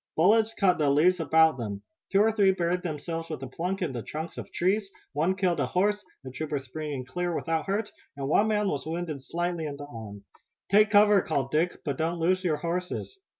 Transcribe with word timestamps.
Bullets 0.17 0.55
cut 0.55 0.79
the 0.79 0.89
leaves 0.89 1.19
about 1.19 1.59
them. 1.59 1.83
Two 2.11 2.21
or 2.21 2.31
three 2.31 2.53
buried 2.53 2.81
themselves 2.81 3.29
with 3.29 3.43
a 3.43 3.47
plunk 3.47 3.83
in 3.83 3.91
the 3.93 4.01
trunks 4.01 4.35
of 4.35 4.51
trees, 4.51 4.89
one 5.13 5.35
killed 5.35 5.59
a 5.59 5.67
horse, 5.67 6.03
the 6.23 6.31
trooper 6.31 6.57
springing 6.57 7.05
clear 7.05 7.35
without 7.35 7.65
hurt, 7.67 7.91
and 8.17 8.27
one 8.27 8.47
man 8.47 8.67
was 8.67 8.87
wounded 8.87 9.21
slightly 9.21 9.67
in 9.67 9.77
the 9.77 9.85
arm. 9.85 10.23
"Take 10.71 10.89
cover," 10.89 11.21
called 11.21 11.51
Dick, 11.51 11.81
"but 11.85 11.99
don't 11.99 12.17
lose 12.17 12.43
your 12.43 12.57
horses!" 12.57 13.19